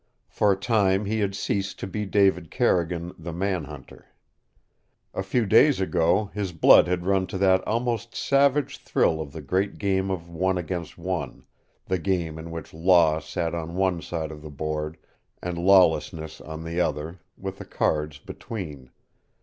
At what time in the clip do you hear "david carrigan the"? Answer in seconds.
2.07-3.31